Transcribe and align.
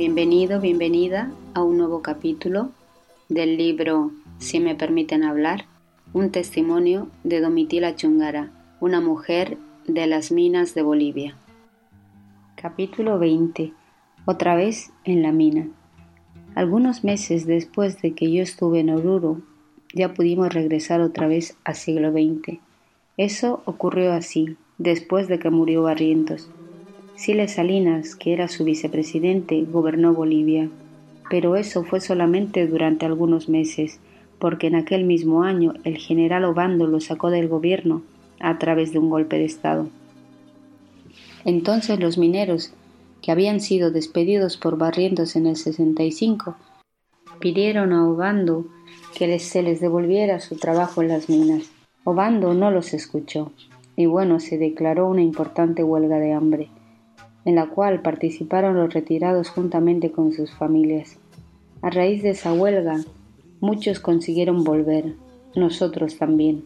Bienvenido, 0.00 0.62
bienvenida 0.62 1.30
a 1.52 1.62
un 1.62 1.76
nuevo 1.76 2.00
capítulo 2.00 2.70
del 3.28 3.58
libro 3.58 4.12
Si 4.38 4.58
me 4.58 4.74
permiten 4.74 5.22
hablar, 5.22 5.66
un 6.14 6.30
testimonio 6.30 7.08
de 7.22 7.42
Domitila 7.42 7.94
Chungara, 7.96 8.50
una 8.80 9.02
mujer 9.02 9.58
de 9.86 10.06
las 10.06 10.32
minas 10.32 10.72
de 10.72 10.80
Bolivia. 10.80 11.36
Capítulo 12.54 13.18
20. 13.18 13.74
Otra 14.24 14.54
vez 14.54 14.90
en 15.04 15.20
la 15.20 15.32
mina. 15.32 15.68
Algunos 16.54 17.04
meses 17.04 17.46
después 17.46 18.00
de 18.00 18.14
que 18.14 18.32
yo 18.32 18.42
estuve 18.42 18.80
en 18.80 18.88
Oruro, 18.88 19.42
ya 19.92 20.14
pudimos 20.14 20.54
regresar 20.54 21.02
otra 21.02 21.28
vez 21.28 21.58
al 21.62 21.74
siglo 21.74 22.10
XX. 22.10 22.58
Eso 23.18 23.60
ocurrió 23.66 24.14
así, 24.14 24.56
después 24.78 25.28
de 25.28 25.38
que 25.38 25.50
murió 25.50 25.82
Barrientos. 25.82 26.48
Siles 27.20 27.52
Salinas, 27.52 28.16
que 28.16 28.32
era 28.32 28.48
su 28.48 28.64
vicepresidente, 28.64 29.66
gobernó 29.70 30.14
Bolivia, 30.14 30.70
pero 31.28 31.54
eso 31.54 31.84
fue 31.84 32.00
solamente 32.00 32.66
durante 32.66 33.04
algunos 33.04 33.50
meses, 33.50 34.00
porque 34.38 34.68
en 34.68 34.74
aquel 34.74 35.04
mismo 35.04 35.42
año 35.42 35.74
el 35.84 35.98
general 35.98 36.46
Obando 36.46 36.86
lo 36.86 36.98
sacó 36.98 37.28
del 37.28 37.46
gobierno 37.46 38.00
a 38.40 38.58
través 38.58 38.94
de 38.94 39.00
un 39.00 39.10
golpe 39.10 39.36
de 39.36 39.44
Estado. 39.44 39.90
Entonces 41.44 42.00
los 42.00 42.16
mineros, 42.16 42.72
que 43.20 43.32
habían 43.32 43.60
sido 43.60 43.90
despedidos 43.90 44.56
por 44.56 44.78
Barrientos 44.78 45.36
en 45.36 45.46
el 45.46 45.56
65, 45.56 46.56
pidieron 47.38 47.92
a 47.92 48.08
Obando 48.08 48.64
que 49.14 49.38
se 49.40 49.62
les 49.62 49.82
devolviera 49.82 50.40
su 50.40 50.56
trabajo 50.56 51.02
en 51.02 51.08
las 51.08 51.28
minas. 51.28 51.70
Obando 52.02 52.54
no 52.54 52.70
los 52.70 52.94
escuchó, 52.94 53.52
y 53.94 54.06
bueno, 54.06 54.40
se 54.40 54.56
declaró 54.56 55.06
una 55.06 55.20
importante 55.20 55.84
huelga 55.84 56.18
de 56.18 56.32
hambre 56.32 56.70
en 57.44 57.54
la 57.54 57.68
cual 57.68 58.02
participaron 58.02 58.76
los 58.76 58.92
retirados 58.92 59.48
juntamente 59.48 60.10
con 60.10 60.32
sus 60.32 60.52
familias. 60.52 61.18
A 61.82 61.90
raíz 61.90 62.22
de 62.22 62.30
esa 62.30 62.52
huelga, 62.52 63.00
muchos 63.60 64.00
consiguieron 64.00 64.64
volver, 64.64 65.14
nosotros 65.54 66.16
también. 66.16 66.64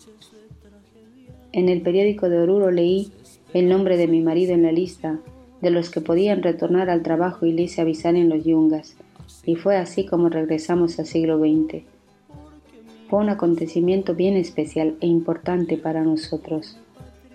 En 1.53 1.69
el 1.69 1.83
periódico 1.83 2.29
de 2.29 2.41
Oruro 2.41 2.71
leí 2.71 3.13
el 3.53 3.69
nombre 3.69 3.97
de 3.97 4.09
mi 4.09 4.21
marido 4.21 4.53
en 4.53 4.63
la 4.65 4.73
lista 4.73 5.21
de 5.61 5.71
los 5.71 5.89
que 5.91 6.01
podían 6.01 6.43
retornar 6.43 6.91
al 6.91 7.03
trabajo 7.03 7.47
y 7.47 7.53
le 7.53 7.63
hice 7.63 7.81
avisar 7.81 8.17
en 8.17 8.29
los 8.29 8.45
yungas, 8.45 8.97
y 9.47 9.55
fue 9.55 9.77
así 9.77 10.05
como 10.05 10.29
regresamos 10.29 10.99
al 10.99 11.07
siglo 11.07 11.39
XX. 11.39 11.85
Fue 13.09 13.21
un 13.21 13.29
acontecimiento 13.29 14.15
bien 14.15 14.37
especial 14.37 14.97
e 15.01 15.07
importante 15.07 15.77
para 15.77 16.03
nosotros. 16.03 16.77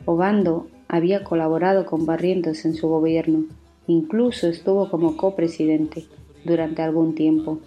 Obando 0.06 0.68
había 0.90 1.24
colaborado 1.24 1.86
con 1.86 2.06
Barrientos 2.06 2.66
en 2.66 2.74
su 2.74 2.90
gobierno, 2.90 3.46
incluso 3.88 4.48
estuvo 4.48 4.90
como 4.90 5.16
copresidente 5.16 6.06
durante 6.44 6.82
algún 6.82 7.14
tiempo. 7.14 7.60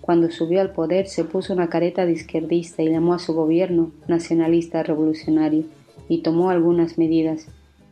Cuando 0.00 0.30
subió 0.30 0.60
al 0.60 0.72
poder 0.72 1.08
se 1.08 1.24
puso 1.24 1.52
una 1.52 1.68
careta 1.68 2.06
de 2.06 2.12
izquierdista 2.12 2.82
y 2.82 2.90
llamó 2.90 3.12
a 3.12 3.18
su 3.18 3.34
gobierno 3.34 3.90
nacionalista 4.06 4.82
revolucionario 4.84 5.64
y 6.08 6.18
tomó 6.18 6.50
algunas 6.50 6.96
medidas. 6.96 7.46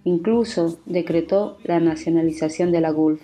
Incluso 0.04 0.78
decretó 0.86 1.58
la 1.64 1.80
nacionalización 1.80 2.70
de 2.70 2.80
la 2.80 2.90
Gulf, 2.90 3.20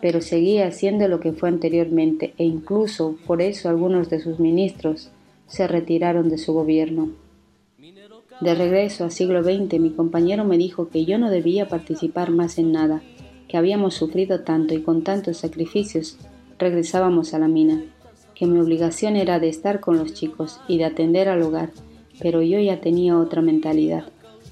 pero 0.00 0.22
seguía 0.22 0.66
haciendo 0.66 1.08
lo 1.08 1.20
que 1.20 1.32
fue 1.32 1.50
anteriormente 1.50 2.32
e 2.38 2.44
incluso 2.44 3.16
por 3.26 3.42
eso 3.42 3.68
algunos 3.68 4.08
de 4.08 4.18
sus 4.18 4.40
ministros 4.40 5.10
se 5.46 5.68
retiraron 5.68 6.30
de 6.30 6.38
su 6.38 6.54
gobierno. 6.54 7.10
De 8.40 8.54
regreso 8.54 9.04
al 9.04 9.12
siglo 9.12 9.42
XX, 9.42 9.78
mi 9.78 9.90
compañero 9.90 10.44
me 10.44 10.56
dijo 10.56 10.88
que 10.88 11.04
yo 11.04 11.18
no 11.18 11.30
debía 11.30 11.68
participar 11.68 12.30
más 12.30 12.56
en 12.58 12.72
nada, 12.72 13.02
que 13.48 13.58
habíamos 13.58 13.94
sufrido 13.94 14.40
tanto 14.40 14.72
y 14.74 14.82
con 14.82 15.02
tantos 15.02 15.36
sacrificios 15.36 16.16
regresábamos 16.58 17.34
a 17.34 17.38
la 17.38 17.48
mina, 17.48 17.82
que 18.34 18.46
mi 18.46 18.58
obligación 18.58 19.16
era 19.16 19.40
de 19.40 19.50
estar 19.50 19.80
con 19.80 19.98
los 19.98 20.14
chicos 20.14 20.60
y 20.68 20.78
de 20.78 20.86
atender 20.86 21.28
al 21.28 21.42
hogar, 21.42 21.70
pero 22.18 22.40
yo 22.40 22.58
ya 22.60 22.80
tenía 22.80 23.18
otra 23.18 23.42
mentalidad. 23.42 24.04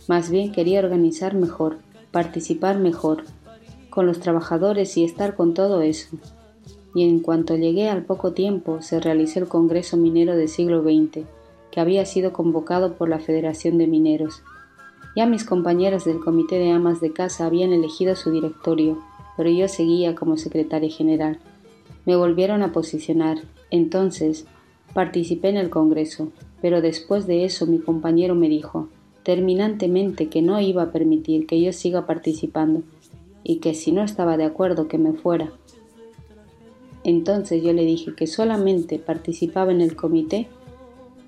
Más 0.06 0.30
bien 0.30 0.52
quería 0.52 0.80
organizar 0.80 1.34
mejor, 1.34 1.78
participar 2.10 2.78
mejor 2.78 3.24
con 3.88 4.06
los 4.06 4.20
trabajadores 4.20 4.96
y 4.98 5.04
estar 5.04 5.34
con 5.34 5.54
todo 5.54 5.80
eso. 5.80 6.08
Y 6.94 7.08
en 7.08 7.20
cuanto 7.20 7.56
llegué 7.56 7.88
al 7.88 8.04
poco 8.04 8.32
tiempo 8.32 8.82
se 8.82 9.00
realizó 9.00 9.38
el 9.38 9.48
Congreso 9.48 9.96
Minero 9.96 10.36
del 10.36 10.48
siglo 10.48 10.82
XX, 10.82 11.24
que 11.70 11.80
había 11.80 12.04
sido 12.06 12.32
convocado 12.32 12.94
por 12.94 13.08
la 13.08 13.18
Federación 13.18 13.78
de 13.78 13.86
Mineros. 13.86 14.42
Ya 15.16 15.26
mis 15.26 15.44
compañeras 15.44 16.04
del 16.04 16.20
Comité 16.20 16.58
de 16.58 16.70
Amas 16.70 17.00
de 17.00 17.12
Casa 17.12 17.46
habían 17.46 17.72
elegido 17.72 18.16
su 18.16 18.30
directorio, 18.30 18.98
pero 19.36 19.50
yo 19.50 19.68
seguía 19.68 20.14
como 20.14 20.36
secretaria 20.36 20.90
general. 20.90 21.38
Me 22.06 22.16
volvieron 22.16 22.62
a 22.62 22.72
posicionar. 22.72 23.38
Entonces, 23.70 24.46
participé 24.94 25.48
en 25.48 25.56
el 25.56 25.70
Congreso, 25.70 26.32
pero 26.60 26.80
después 26.80 27.26
de 27.26 27.44
eso 27.44 27.66
mi 27.66 27.78
compañero 27.78 28.34
me 28.34 28.48
dijo 28.48 28.88
terminantemente 29.22 30.30
que 30.30 30.40
no 30.40 30.58
iba 30.58 30.84
a 30.84 30.90
permitir 30.90 31.46
que 31.46 31.60
yo 31.60 31.72
siga 31.74 32.06
participando 32.06 32.82
y 33.44 33.56
que 33.56 33.74
si 33.74 33.92
no 33.92 34.02
estaba 34.02 34.38
de 34.38 34.44
acuerdo 34.44 34.88
que 34.88 34.96
me 34.96 35.12
fuera. 35.12 35.52
Entonces 37.04 37.62
yo 37.62 37.74
le 37.74 37.84
dije 37.84 38.14
que 38.14 38.26
solamente 38.26 38.98
participaba 38.98 39.70
en 39.70 39.82
el 39.82 39.96
comité 39.96 40.48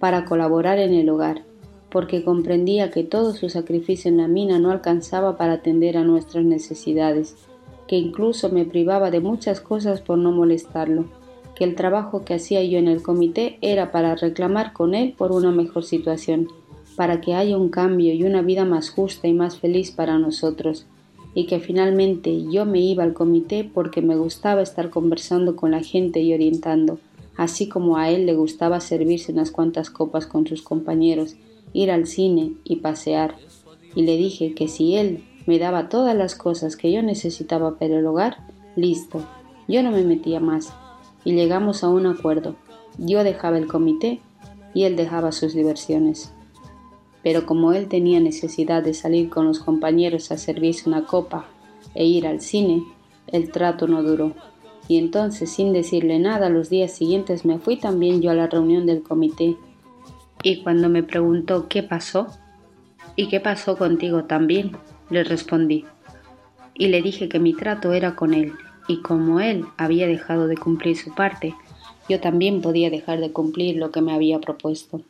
para 0.01 0.25
colaborar 0.25 0.81
en 0.81 0.95
el 0.95 1.09
hogar, 1.11 1.45
porque 1.91 2.25
comprendía 2.25 2.91
que 2.91 3.05
todo 3.05 3.33
su 3.33 3.49
sacrificio 3.49 4.11
en 4.11 4.17
la 4.17 4.27
mina 4.27 4.59
no 4.59 4.73
alcanzaba 4.73 5.37
para 5.37 5.55
atender 5.55 5.97
a 5.97 6.05
nuestras 6.05 6.45
necesidades, 6.45 7.37
que 7.87 7.97
incluso 7.97 8.49
me 8.49 8.65
privaba 8.65 9.11
de 9.11 9.21
muchas 9.21 9.61
cosas 9.61 10.01
por 10.01 10.19
no 10.19 10.33
molestarlo, 10.33 11.05
que 11.55 11.65
el 11.65 11.75
trabajo 11.75 12.25
que 12.25 12.35
hacía 12.35 12.65
yo 12.65 12.79
en 12.79 12.89
el 12.89 13.03
comité 13.03 13.59
era 13.61 13.93
para 13.93 14.15
reclamar 14.15 14.73
con 14.73 14.95
él 14.95 15.15
por 15.17 15.33
una 15.33 15.51
mejor 15.51 15.85
situación, 15.85 16.49
para 16.97 17.21
que 17.21 17.35
haya 17.35 17.59
un 17.59 17.69
cambio 17.69 18.15
y 18.15 18.25
una 18.25 18.43
vida 18.43 18.65
más 18.65 18.91
justa 18.91 19.29
y 19.29 19.35
más 19.35 19.59
feliz 19.59 19.91
para 19.91 20.19
nosotros, 20.19 20.87
y 21.35 21.47
que 21.47 21.61
finalmente 21.61 22.45
yo 22.51 22.65
me 22.65 22.81
iba 22.81 23.05
al 23.05 23.13
comité 23.13 23.69
porque 23.73 24.03
me 24.03 24.17
gustaba 24.17 24.63
estar 24.63 24.89
conversando 24.91 25.57
con 25.57 25.73
la 25.73 25.83
gente 25.83 26.21
y 26.21 26.33
orientando, 26.33 26.99
así 27.37 27.69
como 27.69 27.97
a 27.97 28.11
él 28.11 28.27
le 28.27 28.35
gustaba 28.35 28.81
servirse 28.81 29.33
unas 29.33 29.51
cuantas 29.51 29.91
copas 29.91 30.27
con 30.27 30.47
sus 30.47 30.63
compañeros, 30.63 31.37
ir 31.73 31.91
al 31.91 32.07
cine 32.07 32.55
y 32.65 32.77
pasear, 32.77 33.37
y 33.95 34.03
le 34.03 34.17
dije 34.17 34.55
que 34.55 34.69
si 34.69 34.97
él 34.97 35.25
me 35.47 35.59
daba 35.59 35.89
todas 35.89 36.17
las 36.17 36.35
cosas 36.35 36.77
que 36.77 36.93
yo 36.93 37.03
necesitaba 37.03 37.79
para 37.79 37.99
el 37.99 38.07
hogar, 38.07 38.39
listo, 38.77 39.25
yo 39.69 39.83
no 39.83 39.91
me 39.91 40.05
metía 40.05 40.41
más, 40.41 40.73
y 41.25 41.33
llegamos 41.33 41.85
a 41.85 41.89
un 41.89 42.07
acuerdo. 42.07 42.57
Yo 42.99 43.25
dejaba 43.25 43.59
el 43.59 43.67
comité 43.67 44.21
y 44.75 44.85
él 44.85 44.97
dejaba 44.97 45.33
sus 45.33 45.55
diversiones. 45.55 46.33
Pero 47.23 47.47
como 47.47 47.73
él 47.73 47.89
tenía 47.89 48.21
necesidad 48.21 48.83
de 48.83 48.95
salir 48.95 49.29
con 49.29 49.47
los 49.47 49.59
compañeros 49.59 50.31
a 50.31 50.39
servirse 50.39 50.89
una 50.89 51.05
copa 51.05 51.47
e 51.95 52.05
ir 52.05 52.27
al 52.27 52.41
cine, 52.41 52.83
el 53.27 53.51
trato 53.51 53.87
no 53.87 54.03
duró 54.03 54.35
y 54.91 54.99
entonces 54.99 55.53
sin 55.53 55.73
decirle 55.73 56.19
nada 56.19 56.49
los 56.49 56.69
días 56.69 56.91
siguientes 56.91 57.45
me 57.45 57.61
fui 57.61 57.77
también 57.77 58.21
yo 58.23 58.33
a 58.33 58.35
la 58.35 58.49
reunión 58.49 58.87
del 58.87 59.05
comité. 59.05 59.57
Y 60.43 60.65
cuando 60.65 60.89
me 60.89 61.05
preguntó 61.05 61.69
qué 61.69 61.85
pasó, 61.85 62.27
¿y 63.15 63.29
qué 63.29 63.39
pasó 63.39 63.79
contigo 63.79 64.25
también? 64.25 64.73
le 65.09 65.23
respondí. 65.23 65.85
Y 66.75 66.89
le 66.89 67.03
dije 67.03 67.29
que 67.29 67.39
mi 67.39 67.55
trato 67.55 67.93
era 67.93 68.17
con 68.17 68.35
él, 68.35 68.53
y 68.89 69.01
como 69.01 69.39
él 69.39 69.65
había 69.77 70.09
dejado 70.09 70.49
de 70.49 70.57
cumplir 70.57 70.97
su 70.97 71.15
parte, 71.15 71.55
yo 72.09 72.19
también 72.19 72.61
podía 72.61 72.91
dejar 72.91 73.21
de 73.21 73.31
cumplir 73.31 73.77
lo 73.77 73.93
que 73.93 74.03
me 74.03 74.13
había 74.13 74.41
propuesto. 74.41 75.03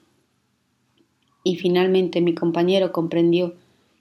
Y 1.43 1.57
finalmente 1.57 2.21
mi 2.21 2.35
compañero 2.35 2.93
comprendió 2.93 3.55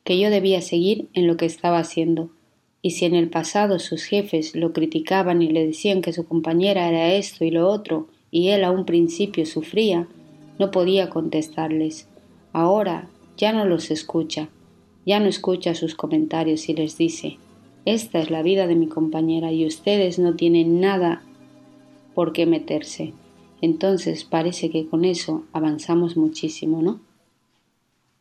que 0.04 0.20
yo 0.20 0.30
debía 0.30 0.62
seguir 0.62 1.08
en 1.14 1.26
lo 1.26 1.38
que 1.38 1.46
estaba 1.46 1.80
haciendo, 1.80 2.32
y 2.82 2.92
si 2.92 3.06
en 3.06 3.16
el 3.16 3.30
pasado 3.30 3.80
sus 3.80 4.04
jefes 4.04 4.56
lo 4.56 4.72
criticaban 4.72 5.42
y 5.42 5.50
le 5.50 5.66
decían 5.66 6.02
que 6.02 6.14
su 6.14 6.26
compañera 6.26 6.88
era 6.88 7.14
esto 7.14 7.44
y 7.44 7.52
lo 7.52 7.68
otro, 7.68 8.08
y 8.32 8.50
él 8.50 8.64
a 8.64 8.72
un 8.72 8.86
principio 8.86 9.46
sufría, 9.46 10.08
no 10.60 10.72
podía 10.72 11.10
contestarles. 11.10 12.08
Ahora 12.54 13.10
ya 13.38 13.52
no 13.54 13.66
los 13.66 13.92
escucha, 13.92 14.50
ya 15.06 15.20
no 15.20 15.28
escucha 15.28 15.76
sus 15.76 15.96
comentarios 15.96 16.70
y 16.70 16.74
les 16.74 16.98
dice 16.98 17.38
Esta 17.86 18.20
es 18.20 18.30
la 18.30 18.44
vida 18.44 18.68
de 18.68 18.76
mi 18.76 18.88
compañera 18.88 19.52
y 19.52 19.66
ustedes 19.66 20.20
no 20.20 20.36
tienen 20.36 20.80
nada 20.80 21.24
por 22.14 22.34
qué 22.34 22.46
meterse. 22.46 23.14
Entonces 23.62 24.24
parece 24.24 24.70
que 24.70 24.88
con 24.88 25.04
eso 25.04 25.44
avanzamos 25.52 26.16
muchísimo, 26.16 26.82
¿no? 26.82 27.00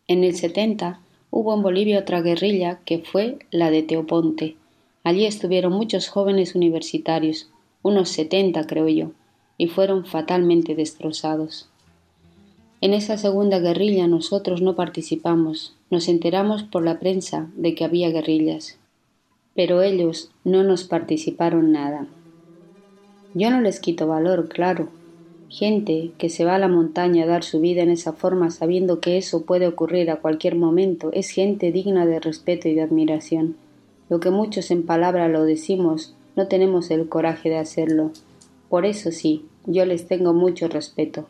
En 0.08 0.25
el 0.25 0.34
70 0.34 1.00
Hubo 1.40 1.55
en 1.55 1.62
Bolivia 1.62 2.00
otra 2.00 2.20
guerrilla 2.20 2.81
que 2.85 2.99
fue 2.99 3.38
la 3.52 3.70
de 3.70 3.85
Teoponte. 3.85 4.56
Allí 5.05 5.25
estuvieron 5.25 5.73
muchos 5.73 6.08
jóvenes 6.08 6.56
universitarios, 6.56 7.49
unos 7.81 8.08
setenta 8.08 8.67
creo 8.67 8.88
yo, 8.88 9.12
y 9.56 9.69
fueron 9.69 10.05
fatalmente 10.05 10.75
destrozados. 10.75 11.69
En 12.81 12.93
esa 12.93 13.17
segunda 13.19 13.61
guerrilla 13.61 14.08
nosotros 14.08 14.62
no 14.62 14.75
participamos, 14.75 15.76
nos 15.90 16.08
enteramos 16.08 16.64
por 16.64 16.85
la 16.85 16.99
prensa 16.99 17.49
de 17.55 17.76
que 17.76 17.85
había 17.85 18.11
guerrillas, 18.11 18.76
pero 19.55 19.81
ellos 19.81 20.32
no 20.43 20.64
nos 20.64 20.82
participaron 20.82 21.70
nada. 21.70 22.08
Yo 23.35 23.52
no 23.52 23.61
les 23.61 23.79
quito 23.79 24.08
valor, 24.08 24.49
claro. 24.49 24.88
Gente 25.49 26.12
que 26.19 26.29
se 26.29 26.45
va 26.45 26.56
a 26.56 26.59
la 26.59 26.69
montaña 26.69 27.25
a 27.25 27.27
dar 27.27 27.43
su 27.43 27.59
vida 27.59 27.83
en 27.83 27.91
esa 27.91 28.12
forma 28.12 28.50
sabiendo 28.50 29.00
que 29.00 29.17
eso 29.17 29.45
puede 29.45 29.67
ocurrir 29.67 30.11
a 30.11 30.21
cualquier 30.21 30.56
momento 30.56 31.11
es 31.12 31.31
gente 31.31 31.73
digna 31.73 32.05
de 32.05 32.21
respeto 32.21 32.69
y 32.69 32.75
de 32.75 32.83
admiración. 32.83 33.56
Lo 34.11 34.21
que 34.21 34.31
muchos 34.31 34.71
en 34.71 34.85
palabra 34.85 35.27
lo 35.29 35.45
decimos, 35.45 36.15
no 36.37 36.49
tenemos 36.49 36.91
el 36.91 37.09
coraje 37.09 37.49
de 37.49 37.56
hacerlo. 37.56 38.11
Por 38.69 38.85
eso 38.85 39.11
sí, 39.11 39.47
yo 39.65 39.87
les 39.87 40.06
tengo 40.06 40.35
mucho 40.35 40.69
respeto. 40.69 41.27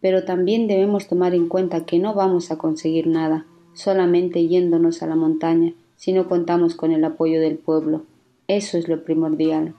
Pero 0.00 0.24
también 0.24 0.66
debemos 0.66 1.06
tomar 1.06 1.34
en 1.34 1.48
cuenta 1.48 1.84
que 1.84 1.98
no 2.00 2.14
vamos 2.14 2.50
a 2.50 2.58
conseguir 2.58 3.06
nada, 3.06 3.46
solamente 3.72 4.48
yéndonos 4.48 5.02
a 5.02 5.06
la 5.06 5.14
montaña, 5.14 5.74
si 5.96 6.12
no 6.12 6.28
contamos 6.28 6.74
con 6.74 6.90
el 6.90 7.04
apoyo 7.04 7.40
del 7.40 7.56
pueblo. 7.56 8.02
Eso 8.48 8.78
es 8.78 8.88
lo 8.88 9.04
primordial. 9.04 9.74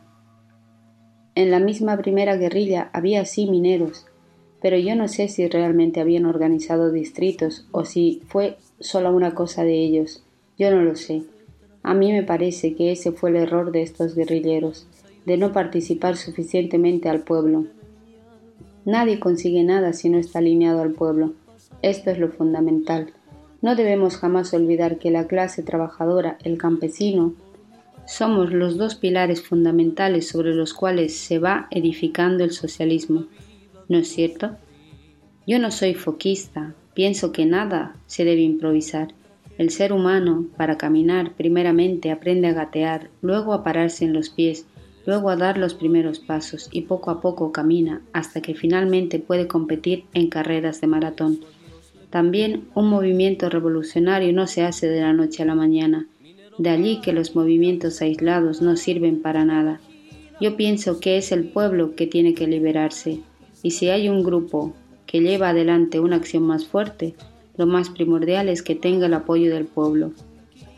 En 1.34 1.50
la 1.50 1.60
misma 1.60 1.98
primera 1.98 2.36
guerrilla 2.36 2.90
había 2.92 3.26
sí 3.26 3.50
mineros, 3.50 4.06
pero 4.62 4.78
yo 4.78 4.96
no 4.96 5.08
sé 5.08 5.28
si 5.28 5.48
realmente 5.48 6.02
habían 6.02 6.26
organizado 6.26 6.92
distritos 6.92 7.68
o 7.72 7.86
si 7.86 8.22
fue 8.28 8.58
solo 8.80 9.12
una 9.12 9.34
cosa 9.34 9.64
de 9.64 9.76
ellos. 9.76 10.24
Yo 10.58 10.72
no 10.72 10.82
lo 10.82 10.96
sé. 10.96 11.24
A 11.84 11.94
mí 11.94 12.12
me 12.12 12.24
parece 12.24 12.76
que 12.76 12.92
ese 12.92 13.12
fue 13.12 13.30
el 13.32 13.38
error 13.38 13.72
de 13.72 13.82
estos 13.82 14.14
guerrilleros, 14.14 14.88
de 15.26 15.38
no 15.38 15.52
participar 15.52 16.18
suficientemente 16.18 17.10
al 17.10 17.22
pueblo. 17.22 17.66
Nadie 18.86 19.20
consigue 19.20 19.64
nada 19.64 19.94
si 19.94 20.10
no 20.10 20.18
está 20.18 20.40
alineado 20.40 20.82
al 20.82 20.92
pueblo. 20.92 21.34
Esto 21.82 22.12
es 22.12 22.20
lo 22.20 22.30
fundamental. 22.30 23.14
No 23.62 23.76
debemos 23.76 24.18
jamás 24.18 24.54
olvidar 24.54 24.98
que 24.98 25.12
la 25.12 25.28
clase 25.28 25.64
trabajadora, 25.64 26.38
el 26.44 26.58
campesino, 26.58 27.34
somos 28.12 28.52
los 28.52 28.78
dos 28.78 28.96
pilares 28.96 29.42
fundamentales 29.42 30.28
sobre 30.28 30.54
los 30.54 30.74
cuales 30.74 31.16
se 31.16 31.40
va 31.40 31.68
edificando 31.72 32.44
el 32.44 32.52
socialismo. 32.52 33.28
¿No 33.88 34.00
es 34.00 34.10
cierto? 34.10 34.58
Yo 35.48 35.60
no 35.60 35.72
soy 35.72 35.94
foquista, 35.94 36.76
pienso 36.94 37.32
que 37.32 37.46
nada 37.46 37.96
se 38.08 38.26
debe 38.26 38.42
improvisar. 38.42 39.14
El 39.58 39.70
ser 39.70 39.94
humano, 39.94 40.46
para 40.58 40.78
caminar, 40.78 41.36
primeramente 41.38 42.12
aprende 42.12 42.48
a 42.48 42.54
gatear, 42.54 43.10
luego 43.22 43.54
a 43.54 43.64
pararse 43.64 44.04
en 44.04 44.12
los 44.12 44.30
pies, 44.30 44.66
luego 45.06 45.30
a 45.30 45.38
dar 45.38 45.58
los 45.58 45.74
primeros 45.74 46.20
pasos 46.20 46.68
y 46.70 46.82
poco 46.82 47.12
a 47.12 47.22
poco 47.22 47.54
camina 47.54 48.02
hasta 48.12 48.42
que 48.42 48.56
finalmente 48.56 49.20
puede 49.20 49.48
competir 49.48 50.04
en 50.14 50.28
carreras 50.28 50.82
de 50.82 50.88
maratón. 50.88 51.40
También 52.10 52.66
un 52.76 52.90
movimiento 52.90 53.50
revolucionario 53.50 54.34
no 54.34 54.48
se 54.48 54.64
hace 54.64 54.88
de 54.88 55.00
la 55.00 55.14
noche 55.14 55.44
a 55.44 55.46
la 55.46 55.56
mañana. 55.56 56.08
De 56.58 56.70
allí 56.70 57.02
que 57.02 57.14
los 57.14 57.36
movimientos 57.36 58.02
aislados 58.02 58.62
no 58.62 58.76
sirven 58.76 59.22
para 59.22 59.46
nada. 59.46 59.80
Yo 60.40 60.58
pienso 60.58 61.00
que 61.00 61.18
es 61.18 61.32
el 61.32 61.46
pueblo 61.46 61.96
que 61.96 62.08
tiene 62.08 62.34
que 62.34 62.48
liberarse, 62.48 63.20
y 63.64 63.72
si 63.72 63.90
hay 63.90 64.10
un 64.10 64.24
grupo 64.24 64.74
que 65.06 65.22
lleva 65.22 65.50
adelante 65.50 66.00
una 66.00 66.16
acción 66.16 66.44
más 66.44 66.66
fuerte, 66.66 67.16
lo 67.58 67.68
más 67.68 67.90
primordial 67.90 68.50
es 68.50 68.64
que 68.64 68.76
tenga 68.76 69.06
el 69.06 69.14
apoyo 69.14 69.54
del 69.54 69.66
pueblo. 69.66 70.14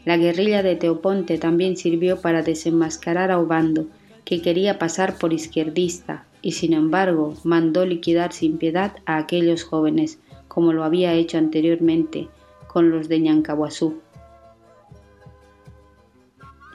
La 0.05 0.17
guerrilla 0.17 0.63
de 0.63 0.75
Teoponte 0.75 1.37
también 1.37 1.77
sirvió 1.77 2.19
para 2.19 2.41
desenmascarar 2.41 3.31
a 3.31 3.39
Obando, 3.39 3.87
que 4.25 4.41
quería 4.41 4.79
pasar 4.79 5.17
por 5.17 5.33
izquierdista, 5.33 6.25
y 6.41 6.53
sin 6.53 6.73
embargo 6.73 7.35
mandó 7.43 7.85
liquidar 7.85 8.33
sin 8.33 8.57
piedad 8.57 8.93
a 9.05 9.17
aquellos 9.17 9.63
jóvenes, 9.63 10.19
como 10.47 10.73
lo 10.73 10.83
había 10.83 11.13
hecho 11.13 11.37
anteriormente 11.37 12.27
con 12.67 12.89
los 12.89 13.07
de 13.07 13.19
Ñancahuazú. 13.19 14.01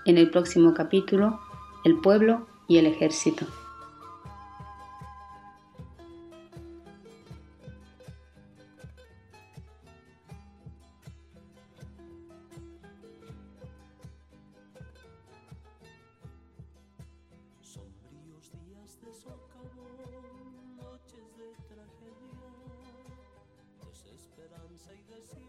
En 0.08 0.16
el 0.16 0.30
próximo 0.30 0.72
capítulo, 0.72 1.38
el 1.84 2.00
pueblo 2.00 2.46
y 2.66 2.78
el 2.78 2.86
ejército. 2.86 3.44
y. 25.10 25.47